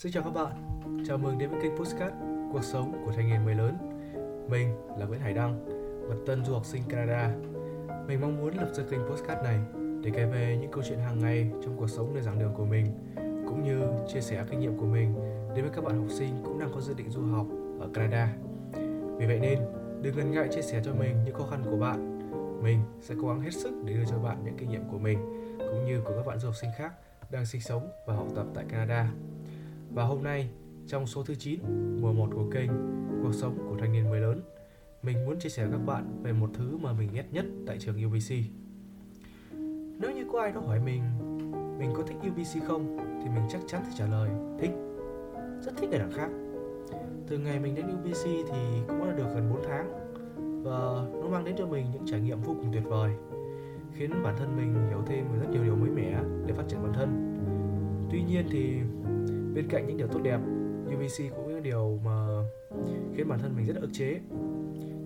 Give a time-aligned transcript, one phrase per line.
[0.00, 0.52] Xin chào các bạn,
[1.06, 2.14] chào mừng đến với kênh Postcard
[2.52, 3.76] Cuộc sống của thanh niên mới lớn
[4.50, 5.64] Mình là Nguyễn Hải Đăng,
[6.08, 7.28] một tân du học sinh Canada
[8.06, 9.58] Mình mong muốn lập ra kênh Postcard này
[10.02, 12.64] để kể về những câu chuyện hàng ngày trong cuộc sống nơi giảng đường của
[12.64, 12.86] mình
[13.46, 13.80] cũng như
[14.12, 15.14] chia sẻ kinh nghiệm của mình
[15.54, 17.46] đến với các bạn học sinh cũng đang có dự định du học
[17.80, 18.28] ở Canada.
[19.18, 19.58] Vì vậy nên,
[20.02, 22.18] đừng ngần ngại chia sẻ cho mình những khó khăn của bạn.
[22.62, 25.18] Mình sẽ cố gắng hết sức để đưa cho bạn những kinh nghiệm của mình
[25.58, 26.92] cũng như của các bạn du học sinh khác
[27.30, 29.10] đang sinh sống và học tập tại Canada.
[29.94, 30.48] Và hôm nay,
[30.86, 31.60] trong số thứ 9,
[32.00, 32.70] mùa 1 của kênh
[33.22, 34.40] Cuộc sống của thanh niên mới lớn,
[35.02, 37.78] mình muốn chia sẻ với các bạn về một thứ mà mình ghét nhất tại
[37.78, 38.34] trường UBC.
[40.00, 41.02] Nếu như có ai đó hỏi mình,
[41.78, 44.70] mình có thích UBC không, thì mình chắc chắn sẽ trả lời thích.
[45.60, 46.28] Rất thích ở đằng khác.
[47.28, 49.92] Từ ngày mình đến UBC thì cũng đã được gần 4 tháng
[50.64, 53.10] và nó mang đến cho mình những trải nghiệm vô cùng tuyệt vời
[53.92, 56.92] khiến bản thân mình hiểu thêm rất nhiều điều mới mẻ để phát triển bản
[56.92, 57.36] thân.
[58.10, 58.80] Tuy nhiên thì
[59.54, 60.40] bên cạnh những điều tốt đẹp
[60.94, 62.26] UVC cũng những điều mà
[63.16, 64.20] khiến bản thân mình rất là ức chế.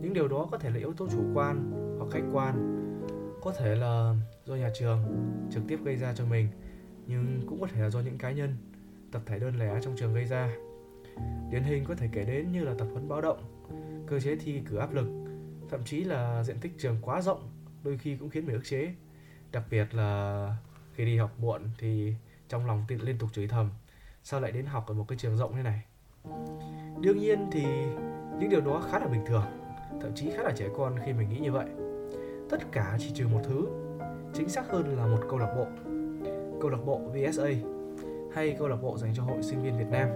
[0.00, 2.80] Những điều đó có thể là yếu tố chủ quan hoặc khách quan,
[3.42, 4.98] có thể là do nhà trường
[5.50, 6.48] trực tiếp gây ra cho mình,
[7.06, 8.56] nhưng cũng có thể là do những cá nhân,
[9.12, 10.54] tập thể đơn lẻ trong trường gây ra.
[11.50, 13.38] Điển hình có thể kể đến như là tập huấn báo động,
[14.06, 15.06] cơ chế thi cử áp lực,
[15.70, 17.50] thậm chí là diện tích trường quá rộng,
[17.84, 18.94] đôi khi cũng khiến mình ức chế.
[19.52, 20.56] Đặc biệt là
[20.94, 22.14] khi đi học muộn thì
[22.48, 23.70] trong lòng liên tục chửi thầm
[24.24, 25.82] sao lại đến học ở một cái trường rộng như này?
[27.00, 27.64] Đương nhiên thì
[28.38, 29.44] những điều đó khá là bình thường,
[30.00, 31.66] thậm chí khá là trẻ con khi mình nghĩ như vậy.
[32.50, 33.66] Tất cả chỉ trừ một thứ,
[34.34, 35.66] chính xác hơn là một câu lạc bộ.
[36.60, 37.48] Câu lạc bộ VSA
[38.34, 40.08] hay câu lạc bộ dành cho hội sinh viên Việt Nam.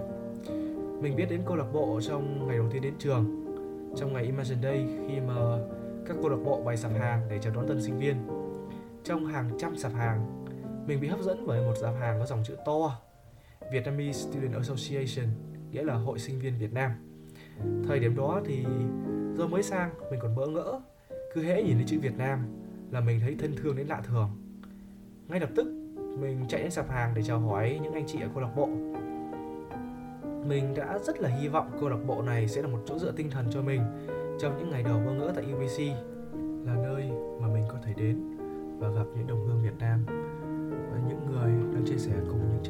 [1.01, 3.45] Mình biết đến câu lạc bộ trong ngày đầu tiên đến trường,
[3.95, 5.35] trong ngày Imagine Day khi mà
[6.05, 8.15] các câu lạc bộ bày sạp hàng để chào đón tân sinh viên.
[9.03, 10.45] Trong hàng trăm sạp hàng,
[10.87, 13.01] mình bị hấp dẫn bởi một sạp hàng có dòng chữ to.
[13.71, 15.29] Vietnamese Student Association,
[15.71, 16.91] nghĩa là Hội Sinh viên Việt Nam.
[17.87, 18.65] Thời điểm đó thì
[19.37, 20.81] do mới sang mình còn bỡ ngỡ,
[21.33, 22.39] cứ hễ nhìn thấy chữ Việt Nam
[22.91, 24.29] là mình thấy thân thương đến lạ thường.
[25.27, 25.67] Ngay lập tức
[26.19, 28.67] mình chạy đến sạp hàng để chào hỏi những anh chị ở câu lạc bộ.
[30.45, 33.11] Mình đã rất là hy vọng câu lạc bộ này sẽ là một chỗ dựa
[33.11, 33.81] tinh thần cho mình
[34.39, 35.79] trong những ngày đầu bỡ ngỡ tại UBC,
[36.65, 38.37] là nơi mà mình có thể đến
[38.79, 40.05] và gặp những đồng hương Việt Nam
[40.91, 42.63] và những người đang chia sẻ cùng những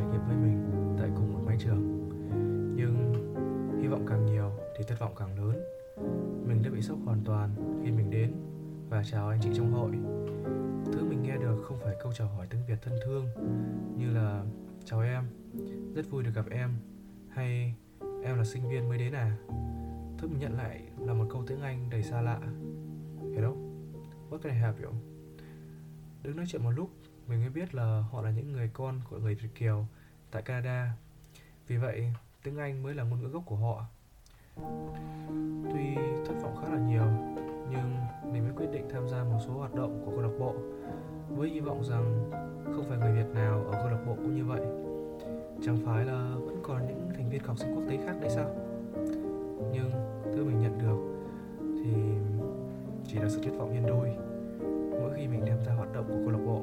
[5.00, 5.64] thất vọng càng lớn.
[6.48, 7.50] Mình đã bị sốc hoàn toàn
[7.84, 8.34] khi mình đến
[8.90, 9.92] và chào anh chị trong hội.
[10.94, 13.28] Thứ mình nghe được không phải câu chào hỏi tiếng việt thân thương
[13.98, 14.44] như là
[14.86, 15.24] chào em
[15.96, 16.74] rất vui được gặp em.
[17.30, 17.76] Hay
[18.24, 19.38] em là sinh viên mới đến à?
[20.18, 22.40] Thứ mình nhận lại là một câu tiếng anh đầy xa lạ.
[23.36, 23.54] Hello
[24.30, 24.94] what can I help you?
[26.24, 26.90] Đứng nói chuyện một lúc
[27.28, 29.86] mình mới biết là họ là những người con của người Việt Kiều
[30.32, 30.94] tại Canada.
[31.68, 33.86] Vì vậy, tiếng Anh mới là ngôn ngữ gốc của họ.
[35.74, 35.96] Tuy
[36.26, 37.06] thất vọng khá là nhiều,
[37.72, 37.96] nhưng
[38.34, 40.54] mình mới quyết định tham gia một số hoạt động của câu lạc bộ
[41.30, 42.32] với hy vọng rằng
[42.66, 44.62] không phải người Việt nào ở câu lạc bộ cũng như vậy.
[45.62, 48.50] Chẳng phải là vẫn còn những thành viên học sinh quốc tế khác đấy sao?
[49.74, 49.92] Nhưng
[50.24, 51.20] thứ mình nhận được
[51.76, 51.94] thì
[53.08, 54.16] chỉ là sự thất vọng nhân đôi
[55.02, 56.62] mỗi khi mình tham gia hoạt động của câu lạc bộ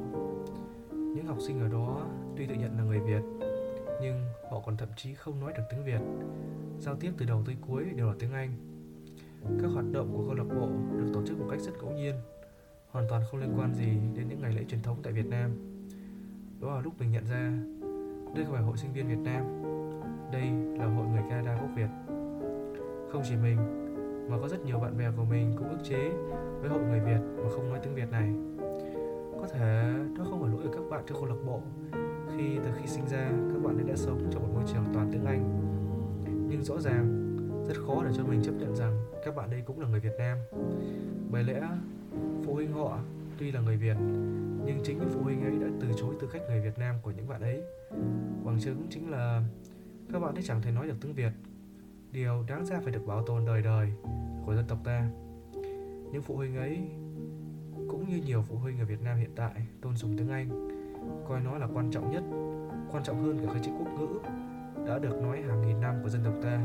[1.15, 2.01] những học sinh ở đó
[2.35, 3.36] tuy tự nhận là người Việt
[4.67, 5.99] còn thậm chí không nói được tiếng Việt.
[6.79, 8.49] Giao tiếp từ đầu tới cuối đều là tiếng Anh.
[9.61, 12.15] Các hoạt động của câu lạc bộ được tổ chức một cách rất ngẫu nhiên,
[12.91, 15.51] hoàn toàn không liên quan gì đến những ngày lễ truyền thống tại Việt Nam.
[16.61, 17.51] Đó là lúc mình nhận ra
[18.35, 19.43] đây không phải hội sinh viên Việt Nam,
[20.31, 20.43] đây
[20.79, 21.89] là hội người Canada gốc Việt.
[23.11, 23.57] Không chỉ mình,
[24.29, 26.09] mà có rất nhiều bạn bè của mình cũng ức chế
[26.61, 28.29] với hội người Việt mà không nói tiếng Việt này.
[29.41, 31.61] Có thể đó không phải lỗi của các bạn trong câu lạc bộ
[32.87, 35.43] khi sinh ra các bạn ấy đã sống trong một môi trường toàn tiếng Anh.
[36.49, 37.35] Nhưng rõ ràng
[37.67, 40.15] rất khó để cho mình chấp nhận rằng các bạn đây cũng là người Việt
[40.17, 40.37] Nam.
[41.31, 41.61] Bởi lẽ
[42.45, 42.99] phụ huynh họ
[43.37, 43.97] tuy là người Việt
[44.65, 47.11] nhưng chính những phụ huynh ấy đã từ chối tư cách người Việt Nam của
[47.11, 47.61] những bạn ấy.
[48.45, 49.43] Bằng chứng chính là
[50.13, 51.31] các bạn ấy chẳng thể nói được tiếng Việt.
[52.11, 53.93] Điều đáng ra phải được bảo tồn đời đời
[54.45, 55.09] của dân tộc ta.
[56.11, 56.79] Những phụ huynh ấy
[57.89, 60.76] cũng như nhiều phụ huynh ở Việt Nam hiện tại tôn dùng tiếng Anh,
[61.27, 62.23] coi nó là quan trọng nhất,
[62.91, 64.07] quan trọng hơn cả cái chữ quốc ngữ
[64.87, 66.61] đã được nói hàng nghìn năm của dân tộc ta.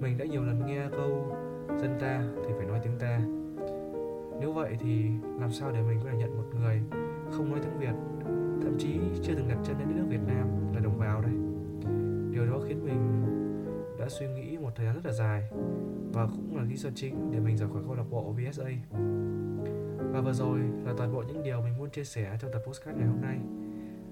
[0.00, 1.36] Mình đã nhiều lần nghe câu
[1.80, 3.20] dân ta thì phải nói tiếng ta.
[4.40, 5.04] Nếu vậy thì
[5.40, 6.82] làm sao để mình có thể nhận một người
[7.30, 7.94] không nói tiếng Việt,
[8.62, 11.32] thậm chí chưa từng đặt chân đến đất nước Việt Nam là đồng bào đây.
[12.30, 13.24] Điều đó khiến mình
[13.98, 15.50] đã suy nghĩ một thời gian rất là dài
[16.12, 18.64] và cũng là lý do chính để mình rời khỏi câu lạc bộ VSA.
[20.12, 22.98] Và vừa rồi là toàn bộ những điều mình muốn chia sẻ trong tập postcard
[22.98, 23.38] ngày hôm nay.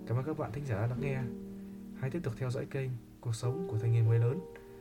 [0.06, 1.20] Cảm ơn các bạn thính giả đã lắng nghe.
[2.00, 2.90] Hãy tiếp tục theo dõi kênh
[3.20, 4.40] cuộc sống của thanh niên mới lớn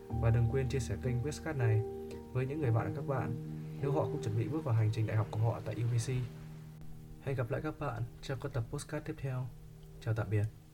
[0.10, 1.82] và đừng quên chia sẻ kênh Postcard này
[2.34, 3.36] với những người bạn các bạn
[3.82, 6.14] nếu họ cũng chuẩn bị bước vào hành trình đại học của họ tại UBC.
[7.24, 9.48] Hẹn gặp lại các bạn trong các tập postcard tiếp theo.
[10.02, 10.65] Chào tạm biệt.